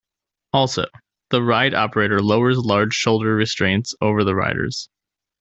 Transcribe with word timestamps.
Also, 0.51 0.85
the 1.29 1.43
ride 1.43 1.75
operator 1.75 2.23
lowers 2.23 2.57
large 2.57 2.95
shoulder 2.95 3.35
restraints 3.35 3.93
over 4.01 4.23
the 4.23 4.33
riders. 4.33 4.89